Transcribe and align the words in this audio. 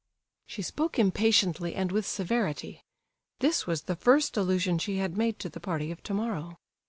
She 0.47 0.63
spoke 0.63 0.97
impatiently 0.97 1.75
and 1.75 1.91
with 1.91 2.07
severity; 2.07 2.83
this 3.37 3.67
was 3.67 3.83
the 3.83 3.95
first 3.95 4.35
allusion 4.35 4.79
she 4.79 4.97
had 4.97 5.15
made 5.15 5.37
to 5.37 5.47
the 5.47 5.59
party 5.59 5.91
of 5.91 6.01
tomorrow. 6.01 6.57